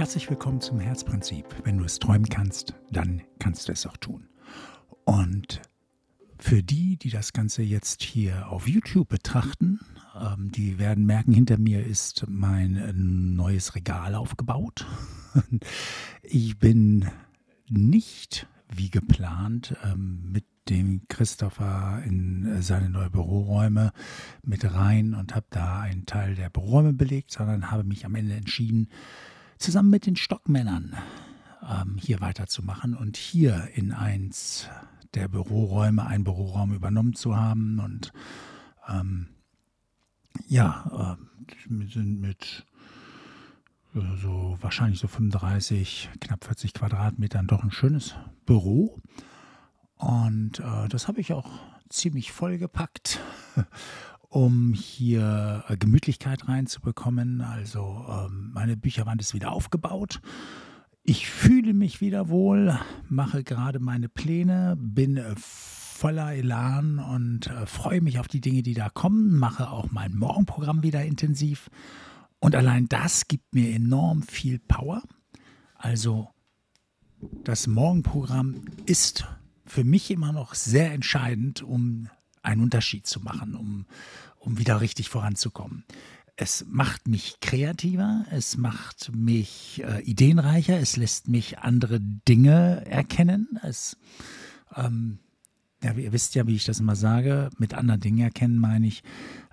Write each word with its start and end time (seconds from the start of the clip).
Herzlich 0.00 0.30
willkommen 0.30 0.62
zum 0.62 0.80
Herzprinzip. 0.80 1.44
Wenn 1.62 1.76
du 1.76 1.84
es 1.84 1.98
träumen 1.98 2.26
kannst, 2.26 2.72
dann 2.90 3.20
kannst 3.38 3.68
du 3.68 3.72
es 3.72 3.86
auch 3.86 3.98
tun. 3.98 4.30
Und 5.04 5.60
für 6.38 6.62
die, 6.62 6.96
die 6.96 7.10
das 7.10 7.34
Ganze 7.34 7.60
jetzt 7.62 8.02
hier 8.02 8.48
auf 8.48 8.66
YouTube 8.66 9.10
betrachten, 9.10 9.78
ähm, 10.18 10.50
die 10.52 10.78
werden 10.78 11.04
merken, 11.04 11.34
hinter 11.34 11.58
mir 11.58 11.84
ist 11.84 12.24
mein 12.28 13.36
neues 13.36 13.74
Regal 13.74 14.14
aufgebaut. 14.14 14.86
ich 16.22 16.58
bin 16.58 17.06
nicht 17.68 18.46
wie 18.74 18.88
geplant 18.88 19.76
ähm, 19.84 20.32
mit 20.32 20.46
dem 20.70 21.02
Christopher 21.08 22.02
in 22.06 22.62
seine 22.62 22.88
neue 22.88 23.10
Büroräume 23.10 23.92
mit 24.42 24.64
rein 24.64 25.12
und 25.12 25.34
habe 25.34 25.46
da 25.50 25.80
einen 25.80 26.06
Teil 26.06 26.36
der 26.36 26.48
Büroräume 26.48 26.94
belegt, 26.94 27.32
sondern 27.32 27.70
habe 27.70 27.84
mich 27.84 28.06
am 28.06 28.14
Ende 28.14 28.34
entschieden, 28.34 28.88
zusammen 29.60 29.90
mit 29.90 30.06
den 30.06 30.16
Stockmännern 30.16 30.96
ähm, 31.68 31.96
hier 31.98 32.20
weiterzumachen 32.20 32.94
und 32.94 33.16
hier 33.16 33.68
in 33.74 33.92
eins 33.92 34.68
der 35.14 35.28
Büroräume 35.28 36.06
einen 36.06 36.24
Büroraum 36.24 36.72
übernommen 36.72 37.14
zu 37.14 37.36
haben. 37.36 37.78
Und 37.78 38.12
ähm, 38.88 39.28
ja, 40.48 41.16
äh, 41.18 41.64
wir 41.68 41.88
sind 41.88 42.20
mit 42.20 42.66
äh, 43.94 44.00
so 44.22 44.56
wahrscheinlich 44.60 44.98
so 44.98 45.08
35, 45.08 46.10
knapp 46.20 46.44
40 46.44 46.74
Quadratmetern 46.74 47.46
doch 47.46 47.62
ein 47.62 47.72
schönes 47.72 48.14
Büro. 48.46 49.00
Und 49.96 50.60
äh, 50.60 50.88
das 50.88 51.08
habe 51.08 51.20
ich 51.20 51.32
auch 51.32 51.50
ziemlich 51.90 52.32
vollgepackt, 52.32 53.20
um 54.30 54.72
hier 54.72 55.64
äh, 55.68 55.76
Gemütlichkeit 55.76 56.48
reinzubekommen. 56.48 57.42
Also 57.42 58.06
ähm, 58.08 58.52
meine 58.54 58.76
Bücherwand 58.76 59.20
ist 59.20 59.34
wieder 59.34 59.50
aufgebaut. 59.50 60.20
Ich 61.02 61.28
fühle 61.28 61.74
mich 61.74 62.00
wieder 62.00 62.28
wohl, 62.28 62.78
mache 63.08 63.42
gerade 63.42 63.80
meine 63.80 64.08
Pläne, 64.08 64.76
bin 64.78 65.16
äh, 65.16 65.34
voller 65.36 66.32
Elan 66.32 67.00
und 67.00 67.48
äh, 67.48 67.66
freue 67.66 68.00
mich 68.00 68.20
auf 68.20 68.28
die 68.28 68.40
Dinge, 68.40 68.62
die 68.62 68.74
da 68.74 68.88
kommen, 68.88 69.36
mache 69.36 69.68
auch 69.68 69.90
mein 69.90 70.14
Morgenprogramm 70.14 70.84
wieder 70.84 71.04
intensiv. 71.04 71.68
Und 72.38 72.54
allein 72.54 72.86
das 72.88 73.26
gibt 73.26 73.52
mir 73.52 73.74
enorm 73.74 74.22
viel 74.22 74.60
Power. 74.60 75.02
Also 75.74 76.28
das 77.42 77.66
Morgenprogramm 77.66 78.62
ist 78.86 79.26
für 79.66 79.84
mich 79.84 80.10
immer 80.10 80.32
noch 80.32 80.54
sehr 80.54 80.92
entscheidend, 80.92 81.62
um 81.62 82.08
einen 82.42 82.62
Unterschied 82.62 83.06
zu 83.06 83.20
machen, 83.20 83.54
um, 83.54 83.86
um 84.38 84.58
wieder 84.58 84.80
richtig 84.80 85.08
voranzukommen. 85.08 85.84
Es 86.36 86.64
macht 86.68 87.06
mich 87.06 87.40
kreativer, 87.40 88.24
es 88.30 88.56
macht 88.56 89.14
mich 89.14 89.82
äh, 89.84 90.00
ideenreicher, 90.02 90.78
es 90.78 90.96
lässt 90.96 91.28
mich 91.28 91.58
andere 91.58 92.00
Dinge 92.00 92.86
erkennen. 92.86 93.58
Es, 93.62 93.98
ähm, 94.74 95.18
ja, 95.82 95.92
ihr 95.92 96.12
wisst 96.12 96.34
ja, 96.34 96.46
wie 96.46 96.56
ich 96.56 96.64
das 96.64 96.80
immer 96.80 96.96
sage, 96.96 97.50
mit 97.58 97.74
anderen 97.74 98.00
Dingen 98.00 98.20
erkennen 98.20 98.58
meine 98.58 98.86
ich, 98.86 99.02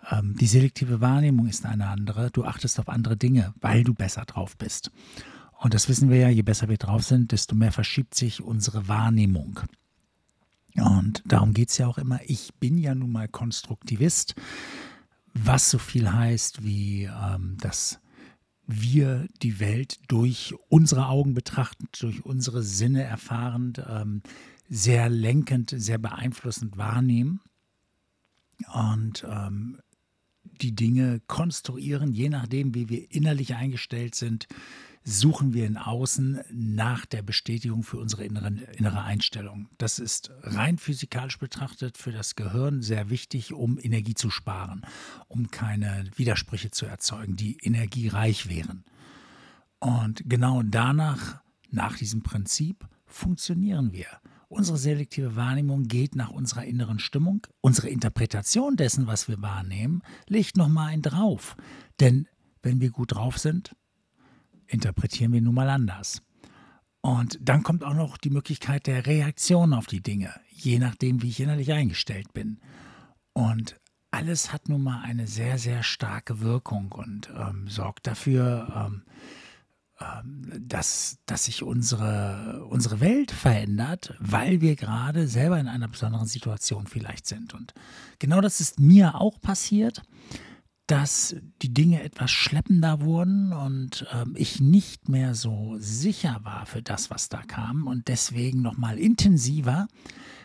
ähm, 0.10 0.36
die 0.40 0.48
selektive 0.48 1.02
Wahrnehmung 1.02 1.48
ist 1.48 1.66
eine 1.66 1.88
andere. 1.88 2.32
Du 2.32 2.46
achtest 2.46 2.80
auf 2.80 2.88
andere 2.88 3.18
Dinge, 3.18 3.54
weil 3.60 3.84
du 3.84 3.94
besser 3.94 4.24
drauf 4.24 4.56
bist. 4.56 4.92
Und 5.60 5.74
das 5.74 5.90
wissen 5.90 6.10
wir 6.10 6.18
ja, 6.18 6.30
je 6.30 6.44
besser 6.44 6.70
wir 6.70 6.78
drauf 6.78 7.04
sind, 7.04 7.32
desto 7.32 7.56
mehr 7.56 7.72
verschiebt 7.72 8.16
sich 8.16 8.42
unsere 8.42 8.88
Wahrnehmung. 8.88 9.60
Und 10.78 11.24
darum 11.26 11.54
geht 11.54 11.70
es 11.70 11.78
ja 11.78 11.88
auch 11.88 11.98
immer. 11.98 12.20
Ich 12.26 12.54
bin 12.56 12.78
ja 12.78 12.94
nun 12.94 13.12
mal 13.12 13.28
Konstruktivist, 13.28 14.36
was 15.34 15.70
so 15.70 15.78
viel 15.80 16.12
heißt 16.12 16.64
wie, 16.64 17.04
ähm, 17.06 17.58
dass 17.60 18.00
wir 18.68 19.28
die 19.42 19.60
Welt 19.60 20.00
durch 20.08 20.54
unsere 20.68 21.08
Augen 21.08 21.34
betrachtend, 21.34 22.02
durch 22.02 22.24
unsere 22.26 22.64
Sinne 22.64 23.04
erfahrend, 23.04 23.82
ähm, 23.88 24.22
sehr 24.70 25.10
lenkend, 25.10 25.74
sehr 25.76 25.98
beeinflussend 25.98 26.78
wahrnehmen 26.78 27.40
und 28.74 29.26
ähm, 29.30 29.80
die 30.62 30.76
Dinge 30.76 31.22
konstruieren, 31.28 32.14
je 32.14 32.30
nachdem, 32.30 32.76
wie 32.76 32.90
wir 32.90 33.12
innerlich 33.12 33.56
eingestellt 33.56 34.16
sind, 34.16 34.48
suchen 35.08 35.54
wir 35.54 35.66
in 35.66 35.78
Außen 35.78 36.42
nach 36.52 37.06
der 37.06 37.22
Bestätigung 37.22 37.84
für 37.84 37.98
unsere 37.98 38.26
inneren, 38.26 38.58
innere 38.58 39.04
Einstellung. 39.04 39.70
Das 39.78 40.00
ist 40.00 40.32
rein 40.42 40.78
physikalisch 40.78 41.40
betrachtet 41.40 41.98
für 41.98 42.12
das 42.12 42.36
Gehirn 42.36 42.82
sehr 42.82 43.10
wichtig, 43.10 43.54
um 43.54 43.80
Energie 43.80 44.16
zu 44.16 44.30
sparen, 44.30 44.86
um 45.30 45.50
keine 45.50 46.04
Widersprüche 46.18 46.72
zu 46.72 46.86
erzeugen, 46.86 47.38
die 47.38 47.58
energiereich 47.62 48.50
wären. 48.50 48.84
Und 49.80 50.24
genau 50.26 50.62
danach, 50.62 51.42
nach 51.70 51.98
diesem 51.98 52.22
Prinzip, 52.22 52.86
funktionieren 53.06 53.94
wir. 53.94 54.08
Unsere 54.50 54.78
selektive 54.78 55.38
Wahrnehmung 55.38 55.84
geht 55.88 56.18
nach 56.18 56.32
unserer 56.32 56.66
inneren 56.66 57.00
Stimmung. 57.00 57.48
Unsere 57.62 57.88
Interpretation 57.88 58.76
dessen, 58.76 59.08
was 59.08 59.30
wir 59.30 59.42
wahrnehmen, 59.42 60.02
legt 60.28 60.58
nochmal 60.58 60.90
einen 60.90 61.02
drauf. 61.02 61.56
Denn 62.02 62.28
wenn 62.62 62.82
wir 62.82 62.90
gut 62.90 63.14
drauf 63.14 63.38
sind, 63.38 63.74
interpretieren 64.68 65.34
wir 65.34 65.42
nun 65.42 65.56
mal 65.56 65.70
anders. 65.70 66.22
Und 67.02 67.40
dann 67.42 67.64
kommt 67.64 67.84
auch 67.84 67.94
noch 67.94 68.18
die 68.18 68.30
Möglichkeit 68.30 68.88
der 68.88 69.06
Reaktion 69.06 69.74
auf 69.74 69.88
die 69.88 70.02
Dinge, 70.02 70.34
je 70.50 70.80
nachdem, 70.80 71.22
wie 71.22 71.30
ich 71.30 71.40
innerlich 71.40 71.72
eingestellt 71.72 72.34
bin. 72.34 72.60
Und 73.34 73.80
alles 74.12 74.52
hat 74.52 74.68
nun 74.68 74.84
mal 74.84 75.02
eine 75.02 75.28
sehr, 75.28 75.58
sehr 75.58 75.84
starke 75.84 76.42
Wirkung 76.42 76.92
und 76.92 77.30
ähm, 77.38 77.68
sorgt 77.68 78.08
dafür, 78.08 78.88
ähm, 78.88 79.04
ähm, 80.00 80.52
dass, 80.68 81.20
dass 81.26 81.46
sich 81.46 81.64
unsere, 81.64 82.66
unsere 82.70 83.00
Welt 83.00 83.32
verändert, 83.32 84.16
weil 84.20 84.62
wir 84.62 84.76
gerade 84.76 85.28
selber 85.28 85.60
in 85.60 85.68
einer 85.68 85.88
besonderen 85.88 86.28
Situation 86.28 86.88
vielleicht 86.88 87.26
sind. 87.26 87.54
Und 87.54 87.74
genau 88.20 88.42
das 88.42 88.60
ist 88.60 88.80
mir 88.80 89.16
auch 89.16 89.40
passiert 89.40 90.04
dass 90.88 91.36
die 91.62 91.74
Dinge 91.74 92.02
etwas 92.02 92.32
schleppender 92.32 93.02
wurden 93.02 93.52
und 93.52 94.08
äh, 94.14 94.26
ich 94.36 94.62
nicht 94.62 95.10
mehr 95.10 95.36
so 95.36 95.76
sicher 95.80 96.40
war 96.44 96.66
für 96.66 96.82
das, 96.82 97.12
was 97.12 97.28
da 97.28 97.42
kam 97.42 97.88
und 97.88 98.08
deswegen 98.08 98.62
nochmal 98.62 98.98
intensiver 98.98 99.88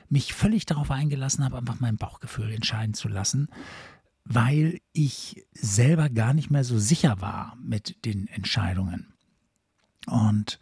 mich 0.08 0.34
völlig 0.34 0.66
darauf 0.66 0.90
eingelassen 0.90 1.44
habe, 1.44 1.56
einfach 1.56 1.80
mein 1.80 1.96
Bauchgefühl 1.96 2.52
entscheiden 2.52 2.92
zu 2.92 3.08
lassen, 3.08 3.48
weil 4.24 4.80
ich 4.92 5.46
selber 5.52 6.10
gar 6.10 6.34
nicht 6.34 6.50
mehr 6.50 6.64
so 6.64 6.78
sicher 6.78 7.20
war 7.20 7.56
mit 7.62 8.04
den 8.04 8.26
Entscheidungen. 8.26 9.14
Und 10.06 10.58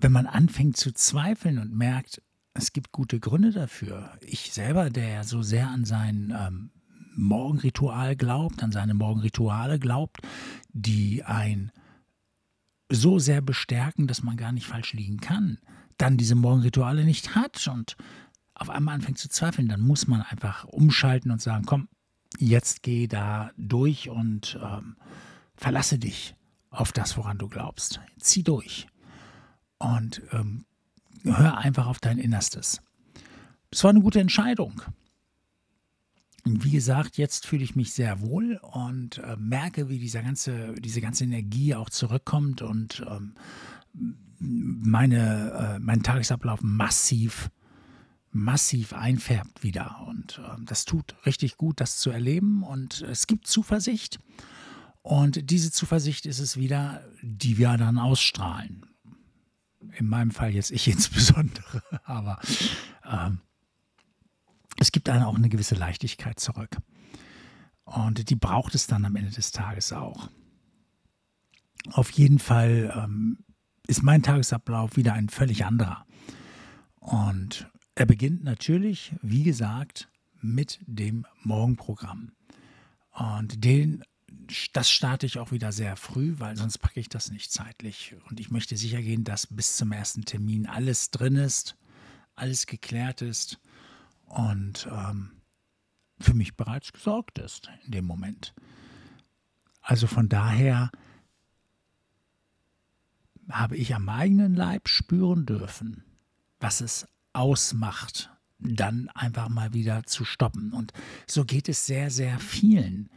wenn 0.00 0.12
man 0.12 0.26
anfängt 0.26 0.76
zu 0.76 0.92
zweifeln 0.92 1.58
und 1.58 1.72
merkt, 1.72 2.20
es 2.54 2.72
gibt 2.72 2.92
gute 2.92 3.20
Gründe 3.20 3.52
dafür, 3.52 4.18
ich 4.20 4.52
selber, 4.52 4.90
der 4.90 5.08
ja 5.08 5.24
so 5.24 5.42
sehr 5.42 5.68
an 5.68 5.84
seinen 5.84 6.32
ähm, 6.32 6.70
Morgenritual 7.14 8.16
glaubt, 8.16 8.62
an 8.62 8.72
seine 8.72 8.94
Morgenrituale 8.94 9.78
glaubt, 9.78 10.18
die 10.72 11.22
ein 11.24 11.72
so 12.88 13.18
sehr 13.18 13.40
bestärken, 13.40 14.06
dass 14.06 14.22
man 14.22 14.36
gar 14.36 14.52
nicht 14.52 14.66
falsch 14.66 14.92
liegen 14.92 15.18
kann, 15.18 15.58
dann 15.96 16.16
diese 16.16 16.34
Morgenrituale 16.34 17.04
nicht 17.04 17.34
hat 17.34 17.66
und 17.68 17.96
auf 18.54 18.70
einmal 18.70 18.94
anfängt 18.94 19.18
zu 19.18 19.28
zweifeln, 19.28 19.68
dann 19.68 19.80
muss 19.80 20.06
man 20.06 20.22
einfach 20.22 20.64
umschalten 20.64 21.30
und 21.30 21.40
sagen, 21.40 21.64
komm, 21.64 21.88
jetzt 22.38 22.82
geh 22.82 23.06
da 23.06 23.50
durch 23.56 24.08
und 24.08 24.58
ähm, 24.62 24.96
verlasse 25.56 25.98
dich 25.98 26.34
auf 26.70 26.92
das, 26.92 27.16
woran 27.16 27.38
du 27.38 27.48
glaubst. 27.48 28.00
Zieh 28.18 28.42
durch 28.42 28.86
und 29.78 30.22
ähm, 30.32 30.64
hör 31.24 31.58
einfach 31.58 31.86
auf 31.86 31.98
dein 31.98 32.18
Innerstes. 32.18 32.80
Es 33.70 33.82
war 33.84 33.90
eine 33.90 34.00
gute 34.00 34.20
Entscheidung. 34.20 34.82
Wie 36.44 36.70
gesagt, 36.70 37.18
jetzt 37.18 37.46
fühle 37.46 37.62
ich 37.62 37.76
mich 37.76 37.92
sehr 37.92 38.20
wohl 38.20 38.58
und 38.62 39.18
äh, 39.18 39.36
merke, 39.36 39.88
wie 39.88 39.98
dieser 39.98 40.22
ganze, 40.22 40.74
diese 40.74 41.00
ganze 41.00 41.24
Energie 41.24 41.74
auch 41.74 41.88
zurückkommt 41.88 42.62
und 42.62 43.04
ähm, 43.08 43.34
meine, 44.40 45.76
äh, 45.76 45.78
mein 45.78 46.02
Tagesablauf 46.02 46.60
massiv, 46.62 47.50
massiv 48.32 48.92
einfärbt 48.92 49.62
wieder. 49.62 50.04
Und 50.08 50.40
äh, 50.44 50.64
das 50.64 50.84
tut 50.84 51.14
richtig 51.26 51.56
gut, 51.56 51.80
das 51.80 51.98
zu 51.98 52.10
erleben. 52.10 52.64
Und 52.64 53.02
es 53.02 53.28
gibt 53.28 53.46
Zuversicht. 53.46 54.18
Und 55.02 55.50
diese 55.50 55.70
Zuversicht 55.70 56.26
ist 56.26 56.40
es 56.40 56.56
wieder, 56.56 57.04
die 57.22 57.56
wir 57.58 57.76
dann 57.76 57.98
ausstrahlen. 57.98 58.86
In 59.96 60.08
meinem 60.08 60.32
Fall 60.32 60.50
jetzt 60.50 60.72
ich 60.72 60.88
insbesondere, 60.88 61.82
aber 62.04 62.40
ähm, 63.08 63.38
es 64.78 64.92
gibt 64.92 65.08
dann 65.08 65.22
auch 65.22 65.36
eine 65.36 65.48
gewisse 65.48 65.74
Leichtigkeit 65.74 66.40
zurück. 66.40 66.76
Und 67.84 68.30
die 68.30 68.36
braucht 68.36 68.74
es 68.74 68.86
dann 68.86 69.04
am 69.04 69.16
Ende 69.16 69.30
des 69.30 69.52
Tages 69.52 69.92
auch. 69.92 70.30
Auf 71.90 72.10
jeden 72.10 72.38
Fall 72.38 72.92
ähm, 72.96 73.44
ist 73.86 74.02
mein 74.02 74.22
Tagesablauf 74.22 74.96
wieder 74.96 75.14
ein 75.14 75.28
völlig 75.28 75.64
anderer. 75.64 76.06
Und 77.00 77.68
er 77.94 78.06
beginnt 78.06 78.44
natürlich, 78.44 79.14
wie 79.20 79.42
gesagt, 79.42 80.08
mit 80.40 80.80
dem 80.86 81.26
Morgenprogramm. 81.42 82.32
Und 83.10 83.64
den 83.64 84.04
das 84.72 84.90
starte 84.90 85.26
ich 85.26 85.38
auch 85.38 85.52
wieder 85.52 85.72
sehr 85.72 85.96
früh, 85.96 86.34
weil 86.38 86.56
sonst 86.56 86.78
packe 86.78 87.00
ich 87.00 87.08
das 87.08 87.30
nicht 87.30 87.52
zeitlich. 87.52 88.16
Und 88.28 88.40
ich 88.40 88.50
möchte 88.50 88.76
sicher 88.76 89.00
gehen, 89.00 89.24
dass 89.24 89.46
bis 89.46 89.76
zum 89.76 89.92
ersten 89.92 90.24
Termin 90.24 90.66
alles 90.66 91.10
drin 91.10 91.36
ist, 91.36 91.76
alles 92.34 92.66
geklärt 92.66 93.22
ist 93.22 93.60
und 94.32 94.88
ähm, 94.90 95.42
für 96.18 96.34
mich 96.34 96.56
bereits 96.56 96.92
gesorgt 96.92 97.38
ist 97.38 97.70
in 97.84 97.92
dem 97.92 98.06
Moment. 98.06 98.54
Also 99.82 100.06
von 100.06 100.28
daher 100.28 100.90
habe 103.50 103.76
ich 103.76 103.94
am 103.94 104.08
eigenen 104.08 104.54
Leib 104.54 104.88
spüren 104.88 105.44
dürfen, 105.44 106.04
was 106.60 106.80
es 106.80 107.06
ausmacht, 107.32 108.30
dann 108.58 109.08
einfach 109.10 109.48
mal 109.48 109.74
wieder 109.74 110.04
zu 110.04 110.24
stoppen. 110.24 110.72
Und 110.72 110.92
so 111.26 111.44
geht 111.44 111.68
es 111.68 111.84
sehr, 111.84 112.10
sehr 112.10 112.38
vielen. 112.38 113.10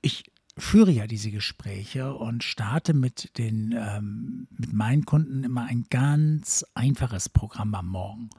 Ich 0.00 0.24
führe 0.56 0.90
ja 0.92 1.06
diese 1.06 1.30
Gespräche 1.30 2.14
und 2.14 2.44
starte 2.44 2.94
mit, 2.94 3.36
den, 3.36 3.74
ähm, 3.76 4.46
mit 4.50 4.72
meinen 4.72 5.04
Kunden 5.04 5.44
immer 5.44 5.64
ein 5.64 5.86
ganz 5.90 6.64
einfaches 6.74 7.28
Programm 7.28 7.74
am 7.74 7.88
Morgen, 7.88 8.30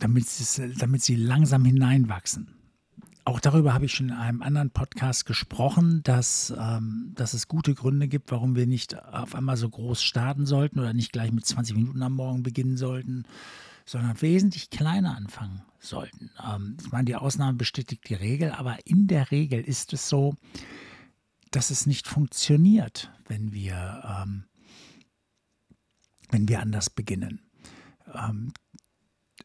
damit, 0.00 0.26
damit 0.78 1.02
sie 1.02 1.16
langsam 1.16 1.64
hineinwachsen. 1.64 2.54
Auch 3.24 3.40
darüber 3.40 3.74
habe 3.74 3.84
ich 3.84 3.92
schon 3.92 4.08
in 4.08 4.14
einem 4.14 4.40
anderen 4.40 4.70
Podcast 4.70 5.26
gesprochen, 5.26 6.02
dass, 6.02 6.50
ähm, 6.58 7.12
dass 7.14 7.34
es 7.34 7.46
gute 7.46 7.74
Gründe 7.74 8.08
gibt, 8.08 8.30
warum 8.30 8.56
wir 8.56 8.66
nicht 8.66 8.96
auf 8.96 9.34
einmal 9.34 9.58
so 9.58 9.68
groß 9.68 10.02
starten 10.02 10.46
sollten 10.46 10.78
oder 10.78 10.94
nicht 10.94 11.12
gleich 11.12 11.30
mit 11.30 11.44
20 11.44 11.76
Minuten 11.76 12.02
am 12.02 12.14
Morgen 12.14 12.42
beginnen 12.42 12.78
sollten, 12.78 13.24
sondern 13.84 14.20
wesentlich 14.22 14.70
kleiner 14.70 15.14
anfangen 15.14 15.62
sollten. 15.78 16.30
Ähm, 16.42 16.78
ich 16.80 16.90
meine, 16.90 17.04
die 17.04 17.16
Ausnahme 17.16 17.58
bestätigt 17.58 18.08
die 18.08 18.14
Regel, 18.14 18.50
aber 18.52 18.78
in 18.86 19.08
der 19.08 19.30
Regel 19.30 19.60
ist 19.60 19.92
es 19.92 20.08
so, 20.08 20.34
dass 21.50 21.68
es 21.68 21.84
nicht 21.84 22.08
funktioniert, 22.08 23.12
wenn 23.26 23.52
wir, 23.52 24.22
ähm, 24.22 24.44
wenn 26.30 26.48
wir 26.48 26.60
anders 26.60 26.88
beginnen. 26.88 27.40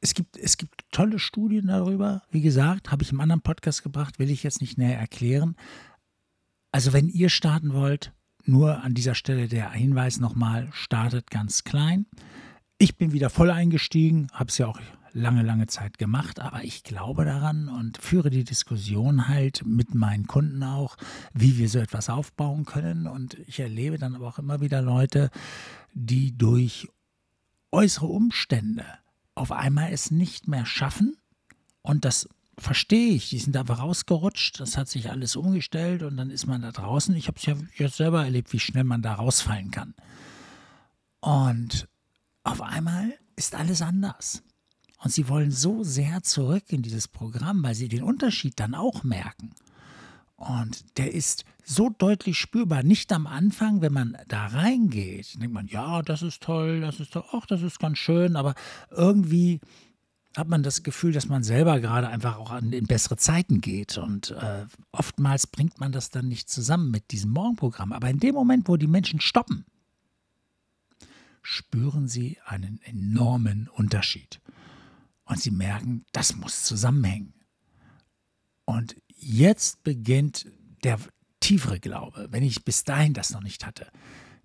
Es 0.04 0.14
gibt, 0.14 0.36
es 0.36 0.58
gibt 0.58 0.84
tolle 0.92 1.18
Studien 1.18 1.68
darüber. 1.68 2.24
Wie 2.30 2.42
gesagt, 2.42 2.92
habe 2.92 3.04
ich 3.04 3.14
im 3.14 3.22
anderen 3.22 3.40
Podcast 3.40 3.84
gebracht, 3.84 4.20
will 4.20 4.30
ich 4.30 4.44
jetzt 4.44 4.60
nicht 4.60 4.78
näher 4.78 5.00
erklären. 5.00 5.56
Also 6.74 6.92
wenn 6.92 7.08
ihr 7.08 7.30
starten 7.30 7.72
wollt, 7.72 8.12
nur 8.44 8.84
an 8.84 8.96
dieser 8.96 9.16
Stelle 9.16 9.48
der 9.48 9.72
Hinweis 9.72 10.20
nochmal, 10.20 10.68
startet 10.74 11.32
ganz 11.32 11.64
klein. 11.64 12.06
Ich 12.80 12.98
bin 12.98 13.14
wieder 13.14 13.30
voll 13.30 13.50
eingestiegen, 13.50 14.28
habe 14.34 14.50
es 14.50 14.58
ja 14.58 14.68
auch 14.68 14.82
lange, 15.14 15.42
lange 15.42 15.68
Zeit 15.68 15.98
gemacht, 15.98 16.42
aber 16.42 16.66
ich 16.66 16.84
glaube 16.84 17.24
daran 17.24 17.70
und 17.70 17.98
führe 17.98 18.30
die 18.30 18.44
Diskussion 18.44 19.30
halt 19.30 19.66
mit 19.66 19.96
meinen 19.96 20.28
Kunden 20.28 20.64
auch, 20.64 20.98
wie 21.34 21.58
wir 21.58 21.70
so 21.70 21.80
etwas 21.80 22.10
aufbauen 22.10 22.66
können. 22.66 23.08
Und 23.08 23.38
ich 23.48 23.62
erlebe 23.62 23.98
dann 23.98 24.16
aber 24.16 24.28
auch 24.28 24.40
immer 24.40 24.60
wieder 24.60 24.82
Leute, 24.82 25.30
die 25.94 26.38
durch 26.38 26.90
äußere 27.72 28.08
Umstände 28.08 28.84
auf 29.36 29.52
einmal 29.52 29.92
es 29.92 30.12
nicht 30.12 30.48
mehr 30.48 30.66
schaffen. 30.66 31.18
Und 31.82 32.06
das 32.06 32.28
verstehe 32.58 33.14
ich. 33.14 33.30
Die 33.30 33.40
sind 33.40 33.58
einfach 33.58 33.80
rausgerutscht. 33.80 34.60
Das 34.60 34.78
hat 34.78 34.88
sich 34.88 35.10
alles 35.10 35.36
umgestellt 35.36 36.04
und 36.04 36.18
dann 36.18 36.30
ist 36.30 36.48
man 36.48 36.62
da 36.62 36.72
draußen. 36.72 37.16
Ich 37.16 37.28
habe 37.28 37.38
es 37.38 37.46
ja 37.46 37.56
jetzt 37.76 37.98
selber 37.98 38.24
erlebt, 38.24 38.54
wie 38.54 38.60
schnell 38.60 38.84
man 38.84 39.02
da 39.02 39.14
rausfallen 39.16 39.72
kann. 39.72 39.94
Und 41.20 41.88
auf 42.44 42.62
einmal 42.62 43.14
ist 43.36 43.56
alles 43.56 43.82
anders. 43.82 44.44
Und 45.04 45.12
sie 45.12 45.28
wollen 45.28 45.52
so 45.52 45.84
sehr 45.84 46.24
zurück 46.24 46.64
in 46.68 46.82
dieses 46.82 47.08
Programm, 47.08 47.64
weil 47.64 47.76
sie 47.76 47.90
den 47.90 48.04
Unterschied 48.04 48.60
dann 48.60 48.76
auch 48.76 49.04
merken. 49.04 49.52
Und 50.44 50.98
der 50.98 51.14
ist 51.14 51.46
so 51.64 51.90
deutlich 51.90 52.38
spürbar. 52.38 52.84
Nicht 52.84 53.12
am 53.14 53.28
Anfang, 53.28 53.82
wenn 53.82 53.94
man 53.94 54.18
da 54.28 54.48
reingeht, 54.48 55.42
denkt 55.42 55.54
man, 55.54 55.68
ja, 55.68 56.02
das 56.02 56.22
ist 56.22 56.44
toll, 56.44 56.82
das 56.82 57.00
ist 57.00 57.14
toll, 57.14 57.24
ach, 57.32 57.46
das 57.46 57.62
ist 57.62 57.80
ganz 57.80 57.98
schön, 57.98 58.36
aber 58.36 58.54
irgendwie 58.92 59.62
hat 60.36 60.50
man 60.50 60.64
das 60.64 60.84
Gefühl, 60.84 61.14
dass 61.14 61.30
man 61.30 61.44
selber 61.44 61.80
gerade 61.80 62.10
einfach 62.10 62.38
auch 62.38 62.52
an, 62.52 62.74
in 62.74 62.88
bessere 62.88 63.18
Zeiten 63.18 63.62
geht. 63.62 63.98
Und 63.98 64.32
äh, 64.32 64.66
oftmals 64.92 65.48
bringt 65.48 65.80
man 65.80 65.92
das 65.92 66.10
dann 66.10 66.28
nicht 66.28 66.50
zusammen 66.50 66.92
mit 66.92 67.12
diesem 67.12 67.32
Morgenprogramm. 67.32 67.94
Aber 67.94 68.10
in 68.10 68.20
dem 68.20 68.34
Moment, 68.34 68.68
wo 68.68 68.76
die 68.76 68.88
Menschen 68.88 69.22
stoppen, 69.22 69.66
spüren 71.44 72.08
sie 72.08 72.38
einen 72.46 72.82
enormen 72.84 73.70
Unterschied. 73.70 74.42
Und 75.26 75.40
sie 75.40 75.52
merken, 75.52 76.04
das 76.12 76.36
muss 76.36 76.64
zusammenhängen. 76.64 77.34
Und 78.66 78.96
jetzt 79.18 79.84
beginnt 79.84 80.48
der 80.84 81.00
tiefere 81.40 81.80
Glaube. 81.80 82.28
Wenn 82.32 82.44
ich 82.44 82.64
bis 82.64 82.84
dahin 82.84 83.14
das 83.14 83.32
noch 83.32 83.42
nicht 83.42 83.66
hatte, 83.66 83.88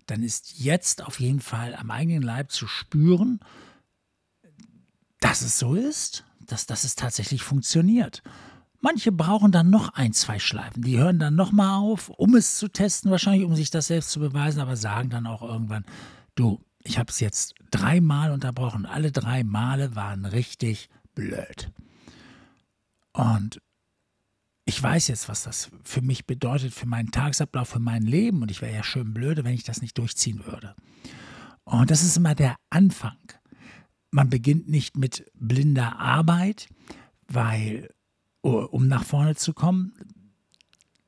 dann 0.05 0.23
ist 0.23 0.59
jetzt 0.59 1.03
auf 1.03 1.19
jeden 1.19 1.39
Fall 1.39 1.75
am 1.75 1.91
eigenen 1.91 2.23
Leib 2.23 2.51
zu 2.51 2.67
spüren, 2.67 3.39
dass 5.19 5.41
es 5.41 5.59
so 5.59 5.75
ist, 5.75 6.25
dass, 6.39 6.65
dass 6.65 6.83
es 6.83 6.95
tatsächlich 6.95 7.43
funktioniert. 7.43 8.23
Manche 8.81 9.11
brauchen 9.11 9.51
dann 9.51 9.69
noch 9.69 9.89
ein, 9.89 10.13
zwei 10.13 10.39
Schleifen. 10.39 10.83
Die 10.83 10.97
hören 10.97 11.19
dann 11.19 11.35
nochmal 11.35 11.79
auf, 11.79 12.09
um 12.09 12.35
es 12.35 12.57
zu 12.57 12.69
testen, 12.69 13.11
wahrscheinlich, 13.11 13.45
um 13.45 13.55
sich 13.55 13.69
das 13.69 13.87
selbst 13.87 14.11
zu 14.11 14.19
beweisen, 14.19 14.61
aber 14.61 14.77
sagen 14.77 15.09
dann 15.09 15.27
auch 15.27 15.41
irgendwann, 15.41 15.85
du, 16.35 16.61
ich 16.83 16.97
habe 16.97 17.11
es 17.11 17.19
jetzt 17.19 17.55
dreimal 17.71 18.31
unterbrochen. 18.31 18.85
Alle 18.85 19.11
drei 19.11 19.43
Male 19.43 19.95
waren 19.95 20.25
richtig 20.25 20.89
blöd. 21.13 21.71
Und 23.11 23.61
ich 24.69 24.81
weiß 24.81 25.07
jetzt, 25.07 25.27
was 25.27 25.41
das 25.41 25.71
für 25.83 26.01
mich 26.01 26.27
bedeutet, 26.27 26.75
für 26.75 26.85
meinen 26.85 27.09
Tagesablauf, 27.09 27.69
für 27.69 27.79
mein 27.79 28.03
Leben. 28.03 28.43
Und 28.43 28.51
ich 28.51 28.61
wäre 28.61 28.73
ja 28.73 28.83
schön 28.83 29.15
blöde, 29.15 29.43
wenn 29.43 29.55
ich 29.55 29.63
das 29.63 29.81
nicht 29.81 29.97
durchziehen 29.97 30.45
würde. 30.45 30.75
Und 31.63 31.89
das 31.89 32.03
ist 32.03 32.15
immer 32.17 32.35
der 32.35 32.55
Anfang. 32.69 33.17
Man 34.11 34.29
beginnt 34.29 34.69
nicht 34.69 34.95
mit 34.95 35.25
blinder 35.33 35.97
Arbeit, 35.97 36.67
weil, 37.27 37.89
um 38.41 38.87
nach 38.87 39.03
vorne 39.03 39.35
zu 39.35 39.53
kommen, 39.53 39.93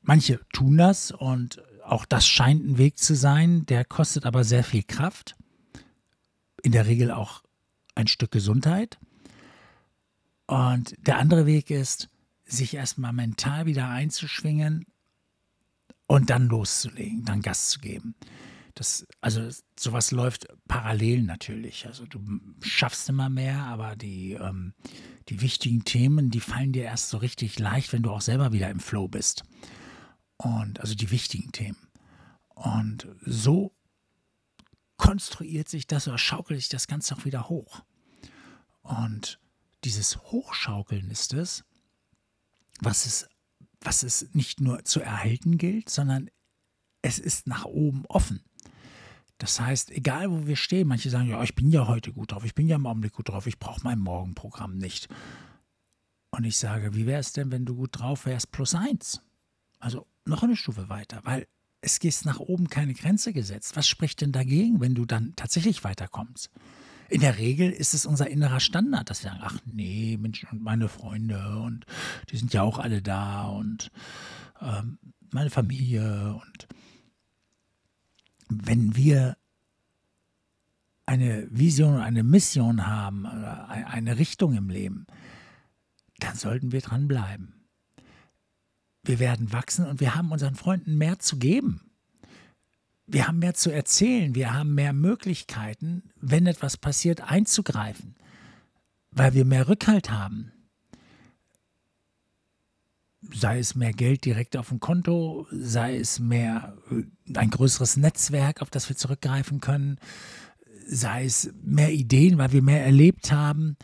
manche 0.02 0.40
tun 0.52 0.76
das 0.76 1.12
und 1.12 1.62
auch 1.84 2.04
das 2.04 2.26
scheint 2.26 2.64
ein 2.64 2.78
Weg 2.78 2.98
zu 2.98 3.14
sein, 3.14 3.64
der 3.66 3.84
kostet 3.84 4.26
aber 4.26 4.42
sehr 4.42 4.64
viel 4.64 4.82
Kraft. 4.82 5.36
In 6.64 6.72
der 6.72 6.86
Regel 6.86 7.12
auch 7.12 7.44
ein 7.94 8.08
Stück 8.08 8.32
Gesundheit. 8.32 8.98
Und 10.46 10.94
der 11.06 11.18
andere 11.18 11.46
Weg 11.46 11.70
ist, 11.70 12.08
sich 12.52 12.74
erstmal 12.74 13.12
mental 13.12 13.66
wieder 13.66 13.88
einzuschwingen 13.88 14.86
und 16.06 16.30
dann 16.30 16.48
loszulegen, 16.48 17.24
dann 17.24 17.42
Gas 17.42 17.70
zu 17.70 17.80
geben. 17.80 18.14
Das, 18.74 19.06
also 19.20 19.48
sowas 19.78 20.12
läuft 20.12 20.46
parallel 20.66 21.22
natürlich. 21.22 21.86
Also 21.86 22.06
du 22.06 22.20
schaffst 22.62 23.08
immer 23.08 23.28
mehr, 23.28 23.64
aber 23.64 23.96
die, 23.96 24.32
ähm, 24.32 24.74
die 25.28 25.40
wichtigen 25.40 25.84
Themen, 25.84 26.30
die 26.30 26.40
fallen 26.40 26.72
dir 26.72 26.84
erst 26.84 27.10
so 27.10 27.18
richtig 27.18 27.58
leicht, 27.58 27.92
wenn 27.92 28.02
du 28.02 28.10
auch 28.10 28.22
selber 28.22 28.52
wieder 28.52 28.70
im 28.70 28.80
Flow 28.80 29.08
bist. 29.08 29.42
Und 30.38 30.80
also 30.80 30.94
die 30.94 31.10
wichtigen 31.10 31.52
Themen. 31.52 31.88
Und 32.54 33.08
so 33.24 33.72
konstruiert 34.96 35.68
sich 35.68 35.86
das 35.86 36.08
oder 36.08 36.18
schaukelt 36.18 36.60
sich 36.60 36.68
das 36.68 36.86
Ganze 36.86 37.14
auch 37.14 37.24
wieder 37.24 37.48
hoch. 37.48 37.82
Und 38.82 39.38
dieses 39.84 40.16
Hochschaukeln 40.18 41.10
ist 41.10 41.34
es, 41.34 41.64
was 42.84 43.06
es, 43.06 43.28
was 43.80 44.02
es 44.02 44.34
nicht 44.34 44.60
nur 44.60 44.84
zu 44.84 45.00
erhalten 45.00 45.58
gilt, 45.58 45.88
sondern 45.88 46.30
es 47.02 47.18
ist 47.18 47.46
nach 47.46 47.64
oben 47.64 48.04
offen. 48.06 48.42
Das 49.38 49.60
heißt, 49.60 49.90
egal 49.90 50.30
wo 50.30 50.46
wir 50.46 50.56
stehen, 50.56 50.86
manche 50.86 51.10
sagen, 51.10 51.28
ja, 51.28 51.42
ich 51.42 51.54
bin 51.54 51.70
ja 51.70 51.88
heute 51.88 52.12
gut 52.12 52.30
drauf, 52.30 52.44
ich 52.44 52.54
bin 52.54 52.68
ja 52.68 52.76
im 52.76 52.86
Augenblick 52.86 53.12
gut 53.12 53.28
drauf, 53.28 53.46
ich 53.46 53.58
brauche 53.58 53.80
mein 53.82 53.98
Morgenprogramm 53.98 54.78
nicht. 54.78 55.08
Und 56.30 56.44
ich 56.44 56.56
sage, 56.56 56.94
wie 56.94 57.06
wäre 57.06 57.20
es 57.20 57.32
denn, 57.32 57.50
wenn 57.50 57.64
du 57.64 57.74
gut 57.74 57.98
drauf 57.98 58.26
wärst, 58.26 58.52
plus 58.52 58.74
eins? 58.74 59.20
Also 59.80 60.06
noch 60.24 60.42
eine 60.42 60.56
Stufe 60.56 60.88
weiter, 60.88 61.20
weil 61.24 61.48
es 61.80 61.98
ist 61.98 62.24
nach 62.24 62.38
oben 62.38 62.68
keine 62.68 62.94
Grenze 62.94 63.32
gesetzt. 63.32 63.76
Was 63.76 63.88
spricht 63.88 64.20
denn 64.20 64.30
dagegen, 64.30 64.80
wenn 64.80 64.94
du 64.94 65.04
dann 65.04 65.34
tatsächlich 65.34 65.82
weiterkommst? 65.82 66.48
In 67.12 67.20
der 67.20 67.36
Regel 67.36 67.70
ist 67.70 67.92
es 67.92 68.06
unser 68.06 68.30
innerer 68.30 68.58
Standard, 68.58 69.10
dass 69.10 69.22
wir 69.22 69.30
sagen, 69.30 69.42
ach 69.44 69.58
nee, 69.66 70.16
Mensch, 70.18 70.46
und 70.50 70.62
meine 70.62 70.88
Freunde 70.88 71.58
und 71.58 71.84
die 72.30 72.38
sind 72.38 72.54
ja 72.54 72.62
auch 72.62 72.78
alle 72.78 73.02
da 73.02 73.44
und 73.48 73.90
ähm, 74.62 74.98
meine 75.30 75.50
Familie 75.50 76.40
und 76.42 76.68
wenn 78.48 78.96
wir 78.96 79.36
eine 81.04 81.46
Vision, 81.50 82.00
eine 82.00 82.22
Mission 82.22 82.86
haben, 82.86 83.26
eine 83.26 84.18
Richtung 84.18 84.54
im 84.54 84.70
Leben, 84.70 85.06
dann 86.18 86.36
sollten 86.36 86.72
wir 86.72 86.80
dranbleiben. 86.80 87.66
Wir 89.02 89.18
werden 89.18 89.52
wachsen 89.52 89.84
und 89.84 90.00
wir 90.00 90.14
haben 90.14 90.32
unseren 90.32 90.54
Freunden 90.54 90.96
mehr 90.96 91.18
zu 91.18 91.38
geben 91.38 91.91
wir 93.06 93.28
haben 93.28 93.40
mehr 93.40 93.54
zu 93.54 93.70
erzählen, 93.70 94.34
wir 94.34 94.54
haben 94.54 94.74
mehr 94.74 94.92
Möglichkeiten, 94.92 96.10
wenn 96.20 96.46
etwas 96.46 96.76
passiert, 96.76 97.20
einzugreifen, 97.20 98.14
weil 99.10 99.34
wir 99.34 99.44
mehr 99.44 99.68
Rückhalt 99.68 100.10
haben. 100.10 100.52
sei 103.34 103.58
es 103.58 103.74
mehr 103.74 103.92
Geld 103.92 104.24
direkt 104.24 104.56
auf 104.56 104.68
dem 104.68 104.80
Konto, 104.80 105.46
sei 105.50 105.96
es 105.96 106.18
mehr 106.18 106.76
äh, 106.90 107.38
ein 107.38 107.50
größeres 107.50 107.96
Netzwerk, 107.96 108.62
auf 108.62 108.70
das 108.70 108.88
wir 108.88 108.96
zurückgreifen 108.96 109.60
können, 109.60 109.98
sei 110.86 111.24
es 111.24 111.52
mehr 111.62 111.92
Ideen, 111.92 112.38
weil 112.38 112.52
wir 112.52 112.62
mehr 112.62 112.84
erlebt 112.84 113.32
haben, 113.32 113.76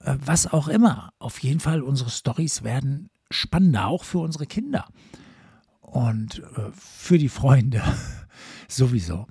äh, 0.00 0.16
was 0.24 0.46
auch 0.46 0.68
immer. 0.68 1.12
Auf 1.18 1.38
jeden 1.40 1.60
Fall, 1.60 1.82
unsere 1.82 2.10
Stories 2.10 2.62
werden 2.64 3.10
spannender, 3.30 3.86
auch 3.86 4.04
für 4.04 4.18
unsere 4.18 4.46
Kinder 4.46 4.86
und 5.80 6.40
äh, 6.56 6.70
für 6.74 7.18
die 7.18 7.28
Freunde 7.28 7.82
sowieso. 8.68 9.26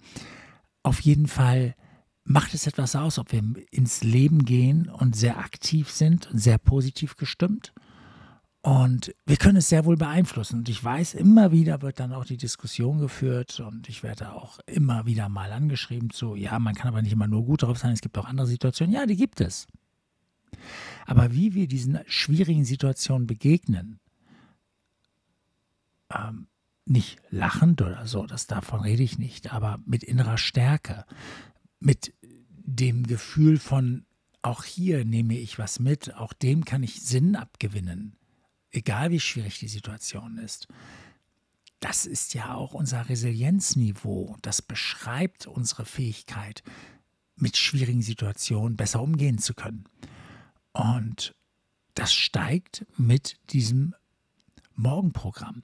Auf 0.83 0.99
jeden 1.01 1.27
Fall 1.27 1.75
macht 2.23 2.53
es 2.53 2.67
etwas 2.67 2.95
aus, 2.95 3.19
ob 3.19 3.31
wir 3.31 3.41
ins 3.71 4.03
Leben 4.03 4.45
gehen 4.45 4.89
und 4.89 5.15
sehr 5.15 5.37
aktiv 5.39 5.89
sind 5.89 6.29
und 6.31 6.39
sehr 6.39 6.57
positiv 6.57 7.15
gestimmt. 7.17 7.73
Und 8.63 9.15
wir 9.25 9.37
können 9.37 9.57
es 9.57 9.69
sehr 9.69 9.85
wohl 9.85 9.97
beeinflussen. 9.97 10.59
Und 10.59 10.69
ich 10.69 10.83
weiß, 10.83 11.15
immer 11.15 11.51
wieder 11.51 11.81
wird 11.81 11.99
dann 11.99 12.13
auch 12.13 12.25
die 12.25 12.37
Diskussion 12.37 12.99
geführt 12.99 13.59
und 13.59 13.89
ich 13.89 14.03
werde 14.03 14.33
auch 14.33 14.59
immer 14.67 15.07
wieder 15.07 15.29
mal 15.29 15.51
angeschrieben 15.51 16.11
zu, 16.11 16.35
ja, 16.35 16.59
man 16.59 16.75
kann 16.75 16.89
aber 16.89 17.01
nicht 17.01 17.13
immer 17.13 17.27
nur 17.27 17.43
gut 17.43 17.63
drauf 17.63 17.79
sein, 17.79 17.91
es 17.91 18.01
gibt 18.01 18.17
auch 18.19 18.25
andere 18.25 18.45
Situationen. 18.45 18.93
Ja, 18.93 19.07
die 19.07 19.15
gibt 19.15 19.41
es. 19.41 19.67
Aber 21.07 21.33
wie 21.33 21.55
wir 21.55 21.67
diesen 21.67 21.99
schwierigen 22.05 22.63
Situationen 22.63 23.25
begegnen, 23.25 23.99
ähm, 26.13 26.47
nicht 26.85 27.19
lachend 27.29 27.81
oder 27.81 28.07
so, 28.07 28.25
das 28.25 28.47
davon 28.47 28.81
rede 28.81 29.03
ich 29.03 29.17
nicht, 29.17 29.53
aber 29.53 29.79
mit 29.85 30.03
innerer 30.03 30.37
Stärke, 30.37 31.05
mit 31.79 32.13
dem 32.21 33.05
Gefühl 33.05 33.59
von, 33.59 34.05
auch 34.41 34.63
hier 34.63 35.05
nehme 35.05 35.37
ich 35.37 35.59
was 35.59 35.79
mit, 35.79 36.15
auch 36.15 36.33
dem 36.33 36.65
kann 36.65 36.83
ich 36.83 37.01
Sinn 37.01 37.35
abgewinnen, 37.35 38.15
egal 38.71 39.11
wie 39.11 39.19
schwierig 39.19 39.59
die 39.59 39.67
Situation 39.67 40.37
ist. 40.37 40.67
Das 41.79 42.05
ist 42.05 42.33
ja 42.35 42.53
auch 42.53 42.73
unser 42.73 43.09
Resilienzniveau. 43.09 44.37
Das 44.43 44.61
beschreibt 44.61 45.47
unsere 45.47 45.85
Fähigkeit, 45.85 46.63
mit 47.35 47.57
schwierigen 47.57 48.03
Situationen 48.03 48.77
besser 48.77 49.01
umgehen 49.01 49.39
zu 49.39 49.55
können. 49.55 49.85
Und 50.73 51.35
das 51.95 52.13
steigt 52.13 52.85
mit 52.97 53.37
diesem 53.51 53.95
Morgenprogramm. 54.75 55.63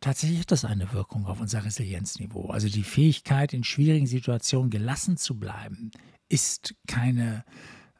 Tatsächlich 0.00 0.40
hat 0.40 0.52
das 0.52 0.64
eine 0.64 0.92
Wirkung 0.92 1.26
auf 1.26 1.40
unser 1.40 1.64
Resilienzniveau. 1.64 2.50
Also 2.50 2.68
die 2.68 2.84
Fähigkeit, 2.84 3.52
in 3.52 3.64
schwierigen 3.64 4.06
Situationen 4.06 4.70
gelassen 4.70 5.16
zu 5.16 5.38
bleiben, 5.38 5.90
ist 6.28 6.74
keine, 6.86 7.44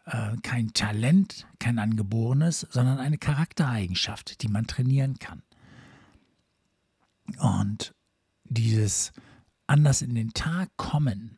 äh, 0.04 0.36
kein 0.42 0.72
Talent, 0.74 1.46
kein 1.58 1.78
angeborenes, 1.78 2.66
sondern 2.70 2.98
eine 2.98 3.18
Charaktereigenschaft, 3.18 4.42
die 4.42 4.48
man 4.48 4.66
trainieren 4.66 5.18
kann. 5.18 5.42
Und 7.38 7.94
dieses 8.44 9.12
anders 9.66 10.00
in 10.00 10.14
den 10.14 10.32
Tag 10.32 10.70
kommen 10.76 11.36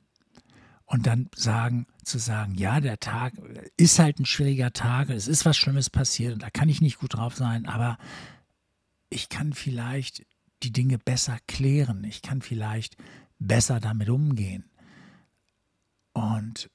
und 0.84 1.06
dann 1.06 1.30
sagen, 1.34 1.86
zu 2.04 2.18
sagen, 2.18 2.54
ja, 2.54 2.80
der 2.80 2.98
Tag 2.98 3.34
ist 3.76 3.98
halt 3.98 4.18
ein 4.18 4.26
schwieriger 4.26 4.72
Tag, 4.72 5.10
es 5.10 5.28
ist 5.28 5.44
was 5.44 5.56
Schlimmes 5.56 5.90
passiert 5.90 6.34
und 6.34 6.42
da 6.42 6.50
kann 6.50 6.68
ich 6.68 6.80
nicht 6.80 6.98
gut 6.98 7.14
drauf 7.14 7.36
sein, 7.36 7.66
aber 7.66 7.98
ich 9.08 9.28
kann 9.28 9.52
vielleicht 9.52 10.24
die 10.62 10.72
Dinge 10.72 10.98
besser 10.98 11.38
klären. 11.46 12.04
Ich 12.04 12.22
kann 12.22 12.42
vielleicht 12.42 12.96
besser 13.38 13.80
damit 13.80 14.08
umgehen. 14.08 14.64
Und 16.12 16.70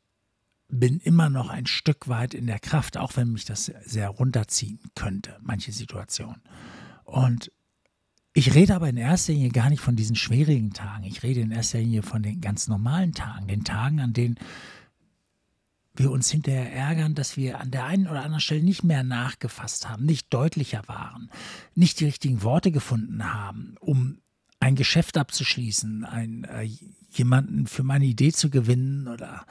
bin 0.68 1.00
immer 1.00 1.30
noch 1.30 1.50
ein 1.50 1.68
Stück 1.68 2.08
weit 2.08 2.34
in 2.34 2.48
der 2.48 2.60
Kraft, 2.60 2.98
auch 2.98 3.16
wenn 3.16 3.32
mich 3.32 3.46
das 3.46 3.72
sehr 3.86 4.10
runterziehen 4.10 4.80
könnte, 4.96 5.38
manche 5.42 5.72
Situationen. 5.72 6.42
Und 7.04 7.52
ich 8.34 8.54
rede 8.54 8.76
aber 8.76 8.90
in 8.90 8.98
erster 8.98 9.32
Linie 9.32 9.50
gar 9.50 9.70
nicht 9.70 9.82
von 9.82 9.96
diesen 9.96 10.16
schwierigen 10.16 10.74
Tagen. 10.74 11.06
Ich 11.06 11.24
rede 11.24 11.40
in 11.40 11.52
erster 11.52 11.80
Linie 11.80 12.04
von 12.04 12.24
den 12.24 12.42
ganz 12.42 12.68
normalen 12.68 13.14
Tagen, 13.14 13.48
den 13.48 13.64
Tagen, 13.64 14.02
an 14.02 14.14
denen 14.14 14.36
wir 16.00 16.12
uns 16.12 16.30
hinterher 16.30 16.72
ärgern, 16.72 17.16
dass 17.16 17.38
wir 17.38 17.60
an 17.60 17.72
der 17.72 17.86
einen 17.86 18.08
oder 18.08 18.24
anderen 18.24 18.42
Stelle 18.42 18.64
nicht 18.64 18.84
mehr 18.84 19.04
nachgefasst 19.04 19.90
haben, 19.90 20.06
nicht 20.06 20.34
deutlicher 20.34 20.84
waren, 20.88 21.30
nicht 21.74 22.00
die 22.00 22.06
richtigen 22.06 22.44
Worte 22.44 22.72
gefunden 22.72 23.34
haben, 23.34 23.76
um 23.80 24.20
ein 24.60 24.76
Geschäft 24.76 25.18
abzuschließen, 25.18 26.06
ein, 26.06 26.44
äh, 26.46 26.70
jemanden 27.12 27.68
für 27.68 27.84
meine 27.84 28.06
Idee 28.06 28.32
zu 28.32 28.50
gewinnen 28.50 29.08
oder 29.08 29.46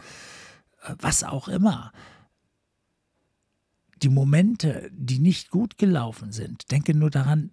äh, 0.83 0.95
was 0.99 1.25
auch 1.25 1.49
immer. 1.49 1.93
Die 4.03 4.09
Momente, 4.09 4.91
die 4.93 5.19
nicht 5.19 5.51
gut 5.51 5.79
gelaufen 5.79 6.33
sind, 6.33 6.71
denke 6.71 6.95
nur 6.95 7.11
daran, 7.11 7.53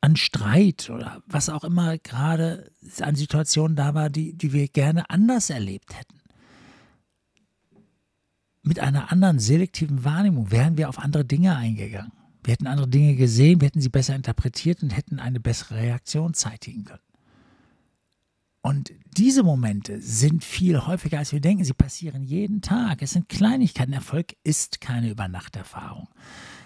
an 0.00 0.16
Streit 0.16 0.90
oder 0.90 1.22
was 1.26 1.48
auch 1.48 1.64
immer 1.64 1.98
gerade 1.98 2.70
an 3.00 3.16
Situationen 3.16 3.74
da 3.74 3.94
war, 3.94 4.10
die, 4.10 4.32
die 4.32 4.52
wir 4.52 4.68
gerne 4.68 5.10
anders 5.10 5.50
erlebt 5.50 5.98
hätten 5.98 6.17
mit 8.68 8.80
einer 8.80 9.10
anderen 9.10 9.38
selektiven 9.38 10.04
Wahrnehmung 10.04 10.50
wären 10.50 10.76
wir 10.76 10.90
auf 10.90 10.98
andere 10.98 11.24
Dinge 11.24 11.56
eingegangen. 11.56 12.12
Wir 12.44 12.52
hätten 12.52 12.66
andere 12.66 12.86
Dinge 12.86 13.16
gesehen, 13.16 13.60
wir 13.60 13.66
hätten 13.66 13.80
sie 13.80 13.88
besser 13.88 14.14
interpretiert 14.14 14.82
und 14.82 14.94
hätten 14.94 15.18
eine 15.18 15.40
bessere 15.40 15.76
Reaktion 15.76 16.34
zeitigen 16.34 16.84
können. 16.84 17.02
Und 18.60 18.92
diese 19.16 19.42
Momente 19.42 20.00
sind 20.02 20.44
viel 20.44 20.86
häufiger, 20.86 21.18
als 21.18 21.32
wir 21.32 21.40
denken. 21.40 21.64
Sie 21.64 21.72
passieren 21.72 22.22
jeden 22.22 22.60
Tag. 22.60 23.00
Es 23.00 23.12
sind 23.12 23.28
Kleinigkeiten. 23.28 23.94
Erfolg 23.94 24.36
ist 24.44 24.82
keine 24.82 25.08
Übernachterfahrung. 25.08 26.08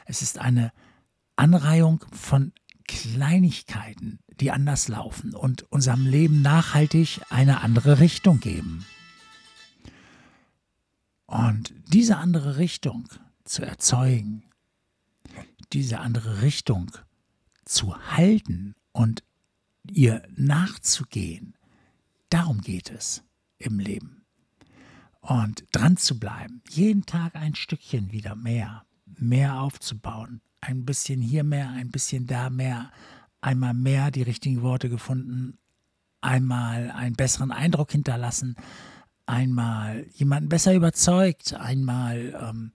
Es 0.04 0.22
ist 0.22 0.38
eine 0.38 0.72
Anreihung 1.36 2.04
von 2.10 2.52
Kleinigkeiten, 2.88 4.18
die 4.40 4.50
anders 4.50 4.88
laufen 4.88 5.34
und 5.34 5.70
unserem 5.70 6.06
Leben 6.06 6.42
nachhaltig 6.42 7.20
eine 7.30 7.60
andere 7.60 8.00
Richtung 8.00 8.40
geben. 8.40 8.84
Und 11.32 11.72
diese 11.86 12.18
andere 12.18 12.58
Richtung 12.58 13.08
zu 13.44 13.62
erzeugen, 13.62 14.42
diese 15.72 16.00
andere 16.00 16.42
Richtung 16.42 16.90
zu 17.64 17.96
halten 17.96 18.74
und 18.92 19.24
ihr 19.90 20.22
nachzugehen, 20.36 21.56
darum 22.28 22.60
geht 22.60 22.90
es 22.90 23.24
im 23.56 23.78
Leben. 23.78 24.26
Und 25.22 25.64
dran 25.72 25.96
zu 25.96 26.18
bleiben, 26.18 26.60
jeden 26.68 27.06
Tag 27.06 27.34
ein 27.34 27.54
Stückchen 27.54 28.12
wieder 28.12 28.34
mehr, 28.34 28.84
mehr 29.06 29.58
aufzubauen, 29.58 30.42
ein 30.60 30.84
bisschen 30.84 31.22
hier 31.22 31.44
mehr, 31.44 31.70
ein 31.70 31.90
bisschen 31.90 32.26
da 32.26 32.50
mehr, 32.50 32.92
einmal 33.40 33.72
mehr 33.72 34.10
die 34.10 34.22
richtigen 34.22 34.60
Worte 34.60 34.90
gefunden, 34.90 35.56
einmal 36.20 36.90
einen 36.90 37.16
besseren 37.16 37.52
Eindruck 37.52 37.90
hinterlassen, 37.90 38.54
einmal 39.26 40.06
jemanden 40.12 40.48
besser 40.48 40.74
überzeugt, 40.74 41.54
einmal 41.54 42.38
ähm, 42.40 42.72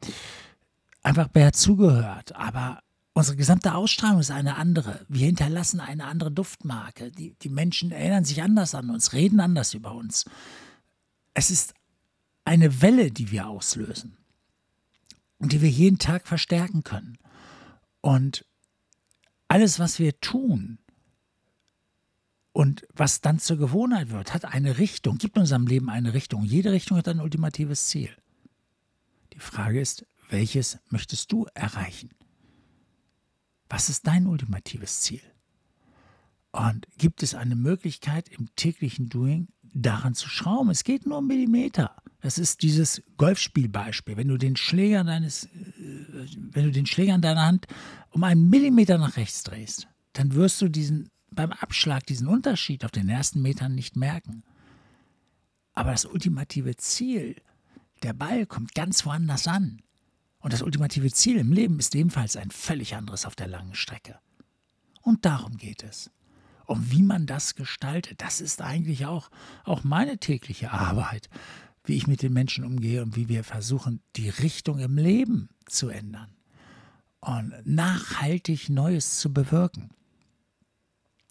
einfach 1.04 1.34
mehr 1.34 1.54
zugehört. 1.54 2.36
Aber 2.36 2.82
unsere 3.14 3.38
gesamte 3.38 3.74
Ausstrahlung 3.76 4.20
ist 4.20 4.32
eine 4.32 4.56
andere. 4.56 5.06
Wir 5.10 5.26
hinterlassen 5.26 5.80
eine 5.80 6.06
andere 6.06 6.32
Duftmarke. 6.32 7.12
Die, 7.12 7.36
die 7.42 7.50
Menschen 7.50 7.92
erinnern 7.92 8.26
sich 8.26 8.42
anders 8.42 8.76
an 8.76 8.90
uns, 8.90 9.14
reden 9.14 9.40
anders 9.40 9.74
über 9.74 9.94
uns. 9.94 10.26
Es 11.34 11.52
ist 11.52 11.74
eine 12.46 12.82
Welle, 12.82 13.12
die 13.12 13.32
wir 13.32 13.48
auslösen 13.48 14.18
und 15.40 15.52
die 15.52 15.62
wir 15.62 15.70
jeden 15.70 16.00
Tag 16.00 16.28
verstärken 16.28 16.84
können. 16.84 17.18
Und 18.02 18.46
alles, 19.48 19.80
was 19.80 20.00
wir 20.00 20.20
tun, 20.20 20.80
und 22.58 22.88
was 22.96 23.22
dann 23.22 23.38
zur 23.38 23.58
Gewohnheit 23.58 24.10
wird, 24.10 24.34
hat 24.34 24.44
eine 24.44 24.80
Richtung, 24.80 25.20
gibt 25.20 25.38
unserem 25.38 25.68
Leben 25.68 25.92
eine 25.92 26.16
Richtung. 26.16 26.44
Jede 26.44 26.72
Richtung 26.72 26.98
hat 26.98 27.08
ein 27.08 27.20
ultimatives 27.20 27.86
Ziel. 27.86 28.10
Die 29.34 29.40
Frage 29.40 29.80
ist, 29.80 30.08
welches 30.32 30.80
möchtest 30.90 31.32
du 31.32 31.46
erreichen? 31.54 32.10
Was 33.70 33.90
ist 33.90 34.08
dein 34.08 34.26
ultimatives 34.26 35.02
Ziel? 35.02 35.22
Und 36.52 36.88
gibt 36.98 37.22
es 37.22 37.36
eine 37.36 37.56
Möglichkeit 37.56 38.28
im 38.28 38.50
täglichen 38.56 39.08
Doing 39.08 39.50
daran 39.62 40.16
zu 40.16 40.28
schrauben? 40.28 40.72
Es 40.72 40.84
geht 40.84 41.06
nur 41.06 41.20
um 41.20 41.28
Millimeter. 41.28 41.96
Das 42.22 42.40
ist 42.40 42.64
dieses 42.64 43.04
Golfspielbeispiel. 43.18 44.18
Wenn 44.18 44.30
du 44.30 44.38
den 44.40 44.56
Schläger 44.56 45.04
deines, 45.04 45.44
äh, 45.44 45.50
wenn 46.34 46.64
du 46.64 46.72
den 46.72 46.88
Schläger 46.88 47.14
in 47.14 47.22
deiner 47.22 47.46
Hand 47.46 47.68
um 48.10 48.24
einen 48.24 48.50
Millimeter 48.50 48.98
nach 48.98 49.16
rechts 49.16 49.44
drehst, 49.44 49.88
dann 50.14 50.34
wirst 50.34 50.60
du 50.64 50.70
diesen 50.70 51.12
beim 51.38 51.54
Abschlag 51.54 52.06
diesen 52.06 52.28
Unterschied 52.28 52.84
auf 52.84 52.92
den 52.92 53.08
ersten 53.08 53.42
Metern 53.42 53.76
nicht 53.76 53.96
merken. 53.96 54.44
Aber 55.74 55.92
das 55.92 56.06
ultimative 56.06 56.76
Ziel, 56.76 57.42
der 58.04 58.14
Ball 58.14 58.46
kommt 58.46 58.76
ganz 58.76 59.06
woanders 59.06 59.48
an. 59.48 59.82
Und 60.40 60.52
das 60.54 60.62
ultimative 60.62 61.12
Ziel 61.12 61.38
im 61.38 61.54
Leben 61.54 61.80
ist 61.80 61.96
ebenfalls 61.96 62.36
ein 62.36 62.52
völlig 62.52 62.96
anderes 62.96 63.26
auf 63.26 63.36
der 63.36 63.48
langen 63.48 63.76
Strecke. 63.76 64.20
Und 65.02 65.26
darum 65.26 65.58
geht 65.58 65.84
es. 65.84 66.12
Und 66.66 66.92
wie 66.92 67.04
man 67.04 67.26
das 67.26 67.56
gestaltet, 67.56 68.22
das 68.22 68.42
ist 68.42 68.62
eigentlich 68.62 69.06
auch, 69.06 69.30
auch 69.64 69.84
meine 69.84 70.18
tägliche 70.18 70.72
Arbeit, 70.72 71.30
wie 71.86 71.96
ich 71.96 72.08
mit 72.08 72.22
den 72.22 72.34
Menschen 72.34 72.66
umgehe 72.66 73.02
und 73.02 73.16
wie 73.16 73.30
wir 73.30 73.44
versuchen, 73.44 74.02
die 74.16 74.30
Richtung 74.30 74.80
im 74.80 74.98
Leben 74.98 75.50
zu 75.66 75.90
ändern. 75.90 76.36
und 77.22 77.54
nachhaltig 77.66 78.70
Neues 78.70 79.20
zu 79.20 79.34
bewirken. 79.34 79.92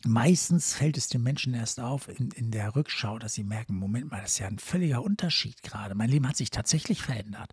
Meistens 0.06 0.74
fällt 0.74 0.96
es 0.96 1.08
den 1.08 1.22
Menschen 1.22 1.52
erst 1.54 1.80
auf 1.80 2.08
in, 2.08 2.30
in 2.30 2.50
der 2.50 2.76
Rückschau, 2.76 3.18
dass 3.18 3.34
sie 3.34 3.44
merken, 3.44 3.74
Moment 3.74 4.10
mal, 4.10 4.20
das 4.20 4.32
ist 4.32 4.38
ja 4.38 4.46
ein 4.46 4.58
völliger 4.58 5.02
Unterschied 5.02 5.62
gerade. 5.62 5.94
Mein 5.94 6.10
Leben 6.10 6.28
hat 6.28 6.36
sich 6.36 6.50
tatsächlich 6.50 7.02
verändert. 7.02 7.52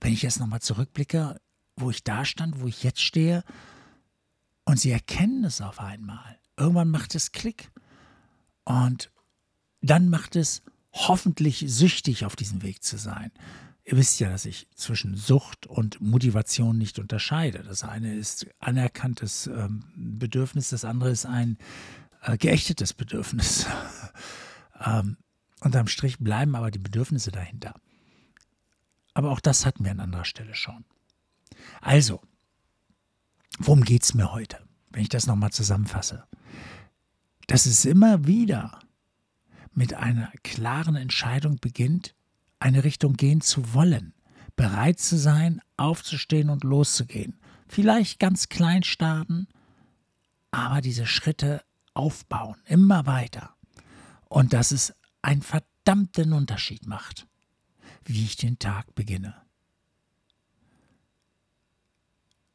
Wenn 0.00 0.12
ich 0.12 0.22
jetzt 0.22 0.40
nochmal 0.40 0.60
zurückblicke, 0.60 1.40
wo 1.76 1.90
ich 1.90 2.02
da 2.02 2.24
stand, 2.24 2.60
wo 2.60 2.66
ich 2.66 2.82
jetzt 2.82 3.02
stehe, 3.02 3.44
und 4.64 4.78
sie 4.78 4.92
erkennen 4.92 5.44
es 5.44 5.60
auf 5.60 5.80
einmal. 5.80 6.38
Irgendwann 6.56 6.90
macht 6.90 7.14
es 7.14 7.32
Klick. 7.32 7.70
Und 8.64 9.10
dann 9.80 10.08
macht 10.08 10.36
es 10.36 10.62
hoffentlich 10.92 11.64
süchtig, 11.66 12.24
auf 12.24 12.36
diesem 12.36 12.62
Weg 12.62 12.82
zu 12.82 12.96
sein. 12.96 13.32
Ihr 13.90 13.96
wisst 13.96 14.20
ja, 14.20 14.30
dass 14.30 14.44
ich 14.44 14.68
zwischen 14.76 15.16
Sucht 15.16 15.66
und 15.66 16.00
Motivation 16.00 16.78
nicht 16.78 17.00
unterscheide. 17.00 17.64
Das 17.64 17.82
eine 17.82 18.14
ist 18.14 18.46
anerkanntes 18.60 19.48
ähm, 19.48 19.82
Bedürfnis, 19.96 20.70
das 20.70 20.84
andere 20.84 21.10
ist 21.10 21.26
ein 21.26 21.58
äh, 22.22 22.38
geächtetes 22.38 22.94
Bedürfnis. 22.94 23.66
ähm, 24.86 25.16
unterm 25.58 25.88
Strich 25.88 26.20
bleiben 26.20 26.54
aber 26.54 26.70
die 26.70 26.78
Bedürfnisse 26.78 27.32
dahinter. 27.32 27.74
Aber 29.12 29.32
auch 29.32 29.40
das 29.40 29.66
hatten 29.66 29.84
wir 29.84 29.90
an 29.90 29.98
anderer 29.98 30.24
Stelle 30.24 30.54
schon. 30.54 30.84
Also, 31.80 32.22
worum 33.58 33.82
geht 33.82 34.04
es 34.04 34.14
mir 34.14 34.30
heute, 34.30 34.60
wenn 34.90 35.02
ich 35.02 35.08
das 35.08 35.26
nochmal 35.26 35.50
zusammenfasse? 35.50 36.28
Dass 37.48 37.66
es 37.66 37.84
immer 37.84 38.24
wieder 38.24 38.78
mit 39.74 39.94
einer 39.94 40.30
klaren 40.44 40.94
Entscheidung 40.94 41.56
beginnt, 41.56 42.14
eine 42.60 42.84
Richtung 42.84 43.14
gehen 43.14 43.40
zu 43.40 43.74
wollen, 43.74 44.14
bereit 44.54 45.00
zu 45.00 45.18
sein, 45.18 45.60
aufzustehen 45.76 46.50
und 46.50 46.62
loszugehen. 46.62 47.40
Vielleicht 47.66 48.18
ganz 48.20 48.48
klein 48.48 48.82
starten, 48.82 49.48
aber 50.50 50.80
diese 50.80 51.06
Schritte 51.06 51.62
aufbauen, 51.94 52.56
immer 52.66 53.06
weiter. 53.06 53.54
Und 54.28 54.52
dass 54.52 54.70
es 54.70 54.94
einen 55.22 55.42
verdammten 55.42 56.32
Unterschied 56.32 56.86
macht, 56.86 57.26
wie 58.04 58.24
ich 58.24 58.36
den 58.36 58.58
Tag 58.58 58.94
beginne. 58.94 59.34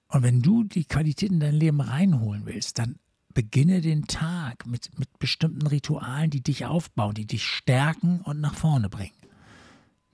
Und 0.08 0.24
wenn 0.24 0.42
du 0.42 0.64
die 0.64 0.86
Qualität 0.86 1.32
in 1.32 1.40
dein 1.40 1.56
Leben 1.56 1.82
reinholen 1.82 2.46
willst, 2.46 2.80
dann 2.80 3.00
beginne 3.34 3.82
den 3.82 4.08
Tag 4.08 4.66
mit, 4.66 4.98
mit 4.98 5.20
bestimmten 5.20 5.68
Ritualen, 5.68 6.30
die 6.30 6.42
dich 6.42 6.66
aufbauen, 6.66 7.16
die 7.16 7.26
dich 7.26 7.44
stärken 7.44 8.22
und 8.22 8.40
nach 8.40 8.56
vorne 8.56 8.90
bringen. 8.90 9.16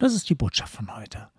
Das 0.01 0.13
ist 0.15 0.29
die 0.31 0.35
Botschaft 0.35 0.73
von 0.73 0.95
heute. 0.95 1.29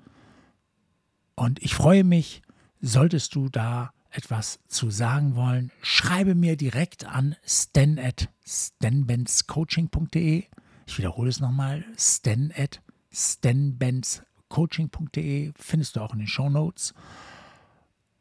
Und 1.34 1.60
ich 1.60 1.74
freue 1.74 2.04
mich, 2.04 2.42
solltest 2.80 3.34
du 3.34 3.48
da 3.48 3.92
etwas 4.10 4.60
zu 4.68 4.88
sagen 4.88 5.34
wollen, 5.34 5.72
schreibe 5.82 6.36
mir 6.36 6.56
direkt 6.56 7.04
an 7.04 7.34
stan 7.44 7.98
at 7.98 8.28
stanbenzcoaching.de. 8.46 10.44
Ich 10.86 10.96
wiederhole 10.96 11.28
es 11.28 11.40
nochmal, 11.40 11.84
stan 11.98 12.52
at 12.56 12.80
stanbenzcoaching.de 13.12 15.52
findest 15.56 15.96
du 15.96 16.00
auch 16.00 16.12
in 16.12 16.20
den 16.20 16.28
Show 16.28 16.48
Notes. 16.48 16.94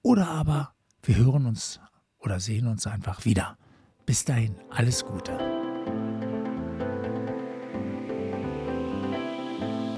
Oder 0.01 0.27
aber 0.27 0.73
wir 1.03 1.17
hören 1.17 1.45
uns 1.45 1.79
oder 2.17 2.39
sehen 2.39 2.65
uns 2.65 2.87
einfach 2.87 3.25
wieder. 3.25 3.59
Bis 4.07 4.25
dahin, 4.25 4.55
alles 4.71 5.05
Gute. 5.05 5.37